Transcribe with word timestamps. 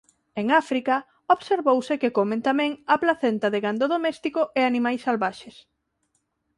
En 0.41 0.45
África 0.61 0.95
observouse 1.35 1.99
que 2.01 2.13
comen 2.17 2.39
tamén 2.47 2.71
a 2.93 2.95
placenta 3.03 3.47
de 3.53 3.59
gando 3.65 3.85
doméstico 3.95 4.41
e 4.59 4.61
animais 4.63 5.01
salvaxes. 5.05 5.55